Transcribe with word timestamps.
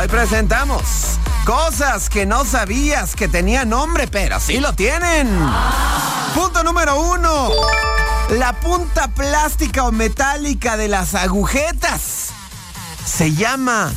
Hoy 0.00 0.06
presentamos 0.06 0.82
cosas 1.44 2.08
que 2.08 2.24
no 2.24 2.44
sabías 2.44 3.16
que 3.16 3.26
tenían 3.26 3.70
nombre, 3.70 4.06
pero 4.06 4.38
sí 4.38 4.60
lo 4.60 4.72
tienen. 4.72 5.28
Punto 6.36 6.62
número 6.62 7.00
uno. 7.00 7.50
La 8.30 8.52
punta 8.60 9.08
plástica 9.08 9.82
o 9.82 9.90
metálica 9.90 10.76
de 10.76 10.86
las 10.86 11.16
agujetas 11.16 12.28
se 13.04 13.34
llama 13.34 13.92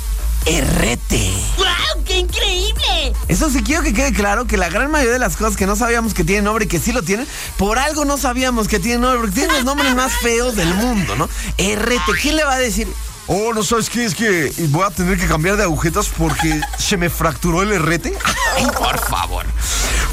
herrete. 0.47 1.33
¡Wow! 1.57 2.03
¡Qué 2.03 2.17
increíble! 2.17 3.13
Eso 3.27 3.51
sí 3.51 3.61
quiero 3.61 3.83
que 3.83 3.93
quede 3.93 4.11
claro 4.11 4.47
que 4.47 4.57
la 4.57 4.69
gran 4.69 4.89
mayoría 4.89 5.13
de 5.13 5.19
las 5.19 5.37
cosas 5.37 5.55
que 5.55 5.67
no 5.67 5.75
sabíamos 5.75 6.15
que 6.15 6.23
tienen 6.23 6.45
nombre 6.45 6.65
y 6.65 6.67
que 6.67 6.79
sí 6.79 6.93
lo 6.93 7.03
tienen, 7.03 7.27
por 7.57 7.77
algo 7.77 8.05
no 8.05 8.17
sabíamos 8.17 8.67
que 8.67 8.79
tienen 8.79 9.01
nombre, 9.01 9.19
porque 9.19 9.35
tienen 9.35 9.55
los 9.55 9.65
nombres 9.65 9.93
más 9.93 10.13
feos 10.13 10.55
del 10.55 10.73
mundo, 10.73 11.15
¿no? 11.15 11.29
Herrete, 11.59 12.13
¿quién 12.19 12.37
le 12.37 12.43
va 12.43 12.53
a 12.53 12.59
decir? 12.59 12.87
Oh, 13.27 13.53
no 13.53 13.63
sabes 13.63 13.89
qué, 13.89 14.05
es 14.05 14.15
que 14.15 14.51
voy 14.69 14.83
a 14.85 14.89
tener 14.89 15.17
que 15.17 15.27
cambiar 15.27 15.55
de 15.55 15.63
agujetas 15.63 16.09
porque 16.09 16.59
se 16.77 16.97
me 16.97 17.09
fracturó 17.09 17.61
el 17.61 17.71
herrete. 17.71 18.17
Ay, 18.55 18.67
por 18.77 18.99
favor. 18.99 19.45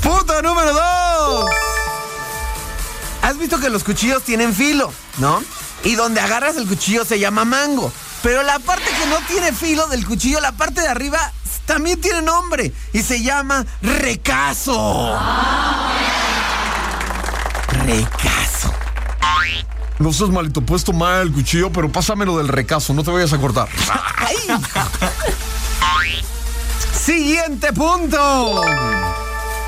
Punto 0.03 0.41
número 0.43 0.73
dos. 0.73 1.51
¿Has 3.23 3.37
visto 3.39 3.59
que 3.59 3.71
los 3.71 3.83
cuchillos 3.83 4.23
tienen 4.23 4.55
filo, 4.55 4.93
no? 5.19 5.43
Y 5.85 5.95
donde 5.95 6.21
agarras 6.21 6.57
el 6.57 6.67
cuchillo 6.67 7.05
se 7.05 7.19
llama 7.19 7.45
mango. 7.45 7.93
Pero 8.23 8.43
la 8.43 8.59
parte 8.59 8.85
que 8.85 9.07
no 9.07 9.17
tiene 9.27 9.53
filo 9.53 9.87
del 9.89 10.07
cuchillo, 10.07 10.41
la 10.41 10.53
parte 10.53 10.81
de 10.81 10.89
arriba, 10.89 11.33
también 11.67 12.01
tiene 12.01 12.23
nombre. 12.23 12.73
Y 12.93 13.03
se 13.03 13.23
llama 13.23 13.65
recazo. 13.83 15.19
Recazo. 17.85 18.75
No 19.99 20.13
seas 20.13 20.31
malito, 20.31 20.61
puedes 20.61 20.85
tomar 20.85 21.23
el 21.23 21.33
cuchillo, 21.33 21.73
pero 21.73 21.91
pásamelo 21.91 22.39
del 22.39 22.49
recazo, 22.49 22.95
no 22.95 23.03
te 23.03 23.11
vayas 23.11 23.33
a 23.33 23.39
cortar. 23.39 23.69
Ay. 24.17 24.37
Siguiente 27.05 27.73
punto. 27.73 28.63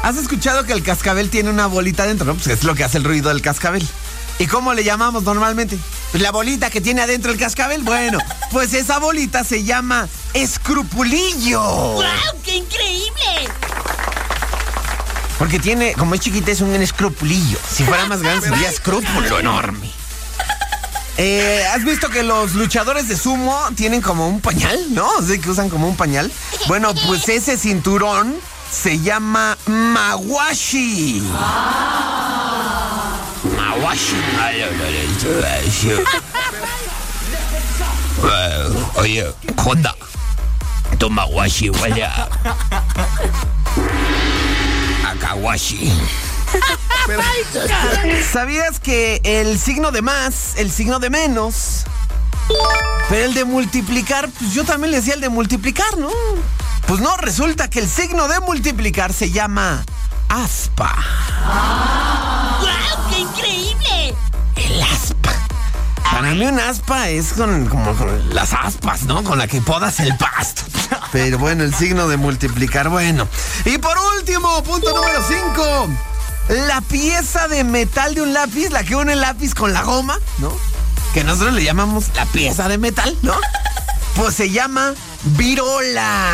¿Has 0.03 0.17
escuchado 0.17 0.65
que 0.65 0.73
el 0.73 0.83
cascabel 0.83 1.31
tiene 1.31 1.51
una 1.51 1.67
bolita 1.67 2.07
dentro? 2.07 2.27
No, 2.27 2.35
pues 2.35 2.47
es 2.47 2.65
lo 2.65 2.75
que 2.75 2.85
hace 2.85 2.99
el 2.99 3.05
ruido 3.05 3.29
del 3.29 3.43
cascabel. 3.43 3.87
¿Y 4.39 4.47
cómo 4.47 4.73
le 4.73 4.85
llamamos 4.85 5.25
normalmente? 5.25 5.79
Pues 6.13 6.23
la 6.23 6.31
bolita 6.31 6.71
que 6.71 6.81
tiene 6.81 7.03
adentro 7.03 7.33
el 7.33 7.39
cascabel. 7.39 7.83
Bueno, 7.83 8.19
pues 8.53 8.73
esa 8.73 8.99
bolita 8.99 9.45
se 9.45 9.65
llama 9.65 10.09
escrupulillo. 10.33 11.61
¡Wow! 11.63 12.05
¡Qué 12.45 12.57
increíble! 12.57 13.49
Porque 15.39 15.59
tiene, 15.59 15.95
como 15.95 16.15
es 16.15 16.21
chiquita, 16.21 16.53
es 16.53 16.61
un 16.61 16.75
escrupulillo. 16.75 17.59
Si 17.71 17.85
fuera 17.85 18.07
más 18.07 18.23
grande 18.23 18.49
sería 18.49 18.69
escrúpulo 18.71 19.39
enorme. 19.39 20.00
Eh, 21.17 21.65
¿Has 21.75 21.85
visto 21.85 22.09
que 22.09 22.23
los 22.23 22.55
luchadores 22.55 23.09
de 23.09 23.17
sumo 23.17 23.59
tienen 23.77 24.01
como 24.01 24.29
un 24.29 24.41
pañal, 24.41 24.79
no? 24.95 25.09
Sí, 25.27 25.39
que 25.41 25.51
usan 25.51 25.69
como 25.69 25.89
un 25.89 25.97
pañal. 25.97 26.31
Bueno, 26.67 26.95
pues 27.07 27.29
ese 27.29 27.57
cinturón 27.59 28.35
se 28.71 29.01
llama 29.01 29.57
mawashi. 29.67 31.23
Mawashi. 33.57 34.17
Oye, 38.97 39.27
Honda, 39.65 39.95
tu 40.99 41.11
mawashi 41.11 41.71
huele 41.71 42.05
a... 42.05 42.29
a 45.07 45.15
kawashi. 45.19 45.93
¿Sabías 48.33 48.79
que 48.79 49.21
el 49.25 49.59
signo 49.59 49.91
de 49.91 50.03
más, 50.03 50.55
el 50.57 50.71
signo 50.71 51.01
de 51.01 51.11
menos, 51.11 51.85
pero 53.09 53.25
el 53.25 53.35
de 53.35 53.45
multiplicar, 53.45 54.29
pues 54.39 54.55
yo 54.55 54.65
también 54.65 54.93
le 54.93 54.99
decía 54.99 55.15
el 55.15 55.21
de 55.21 55.29
multiplicar, 55.29 55.99
¿no? 55.99 56.11
Pues 56.87 57.01
no, 57.01 57.17
resulta 57.17 57.69
que 57.69 57.81
el 57.81 57.89
signo 57.89 58.29
de 58.29 58.39
multiplicar 58.39 59.13
se 59.13 59.33
llama 59.33 59.85
aspa. 60.29 60.95
¡Wow! 62.61 63.11
¡Qué 63.11 63.19
increíble! 63.19 64.15
El 64.55 64.81
aspa. 64.81 65.33
Para 66.13 66.31
mí 66.33 66.47
un 66.47 66.61
aspa 66.61 67.09
es 67.09 67.33
con, 67.33 67.67
como 67.67 67.97
con 67.97 68.33
las 68.33 68.53
aspas, 68.53 69.03
¿no? 69.03 69.25
Con 69.25 69.39
la 69.39 69.49
que 69.49 69.61
podas 69.61 69.99
el 69.99 70.17
pasto. 70.17 70.63
Pero 71.11 71.39
bueno, 71.39 71.65
el 71.65 71.75
signo 71.75 72.07
de 72.07 72.17
multiplicar, 72.17 72.91
bueno. 72.91 73.27
Y 73.65 73.79
por 73.79 73.97
último, 74.17 74.63
punto 74.63 74.95
número 74.95 75.21
5. 75.27 76.10
La 76.51 76.81
pieza 76.81 77.47
de 77.49 77.63
metal 77.65 78.15
de 78.15 78.23
un 78.23 78.33
lápiz, 78.33 78.71
la 78.71 78.83
que 78.83 78.97
une 78.97 79.13
el 79.13 79.21
lápiz 79.21 79.55
con 79.55 79.73
la 79.73 79.83
goma, 79.83 80.19
¿no? 80.39 80.53
Que 81.15 81.23
nosotros 81.23 81.55
le 81.55 81.63
llamamos 81.63 82.07
la 82.15 82.27
pieza 82.27 82.69
de 82.69 82.77
metal, 82.79 83.17
¿no? 83.23 83.35
Pues 84.17 84.35
se 84.35 84.51
llama 84.51 84.95
virola. 85.23 86.27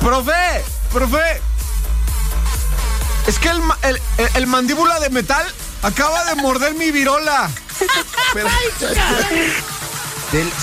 Profe, 0.00 0.64
profe. 0.92 1.42
Es 3.26 3.38
que 3.38 3.48
el, 3.50 3.60
el- 3.82 4.00
el- 4.18 4.28
el 4.36 4.46
mandíbula 4.46 4.98
de 5.00 5.10
metal 5.10 5.44
acaba 5.82 6.24
de 6.24 6.36
morder 6.36 6.74
mi 6.74 6.90
virola. 6.90 7.50
Pero- 8.32 8.48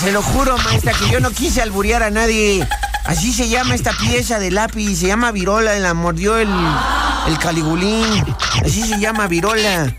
se 0.00 0.12
lo 0.12 0.22
juro, 0.22 0.56
maestra, 0.58 0.92
que 0.94 1.08
yo 1.10 1.20
no 1.20 1.30
quise 1.30 1.62
alburear 1.62 2.02
a 2.02 2.10
nadie. 2.10 2.66
Así 3.04 3.32
se 3.34 3.48
llama 3.48 3.74
esta 3.74 3.92
pieza 3.92 4.38
de 4.38 4.50
lápiz, 4.50 4.96
se 4.98 5.06
llama 5.08 5.30
virola, 5.30 5.74
la 5.78 5.92
mordió 5.94 6.36
el, 6.38 6.48
el 7.26 7.38
caligulín. 7.38 8.24
Así 8.64 8.82
se 8.82 8.98
llama 8.98 9.26
virola. 9.26 9.94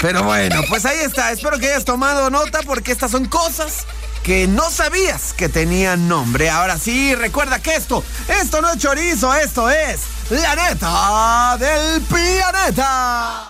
Pero 0.00 0.22
bueno, 0.22 0.60
pues 0.68 0.84
ahí 0.84 0.98
está. 0.98 1.30
Espero 1.32 1.58
que 1.58 1.68
hayas 1.68 1.84
tomado 1.84 2.30
nota 2.30 2.60
porque 2.64 2.92
estas 2.92 3.10
son 3.10 3.26
cosas 3.26 3.86
que 4.22 4.46
no 4.46 4.70
sabías 4.70 5.32
que 5.34 5.48
tenían 5.48 6.08
nombre. 6.08 6.50
Ahora 6.50 6.78
sí, 6.78 7.14
recuerda 7.14 7.58
que 7.60 7.74
esto, 7.74 8.02
esto 8.28 8.60
no 8.60 8.70
es 8.70 8.78
chorizo, 8.78 9.34
esto 9.34 9.70
es 9.70 10.00
la 10.30 10.56
neta 10.56 11.56
del 11.58 12.00
planeta. 12.02 13.42